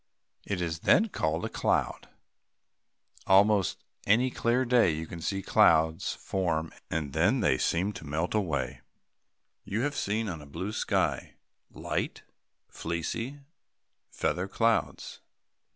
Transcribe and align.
It 0.47 0.61
is 0.61 0.79
then 0.79 1.09
called 1.09 1.45
a 1.45 1.47
cloud. 1.49 2.09
Almost 3.27 3.83
any 4.07 4.31
clear 4.31 4.65
day 4.65 4.89
you 4.89 5.07
may 5.07 5.19
see 5.19 5.43
clouds 5.43 6.13
form 6.15 6.73
and 6.89 7.13
then 7.13 7.59
seem 7.59 7.93
to 7.93 8.07
melt 8.07 8.33
away. 8.33 8.81
You 9.63 9.81
have 9.81 9.95
seen 9.95 10.27
on 10.27 10.41
a 10.41 10.47
blue 10.47 10.71
sky, 10.71 11.35
light, 11.69 12.23
fleecy 12.67 13.41
feather 14.09 14.47
clouds. 14.47 15.21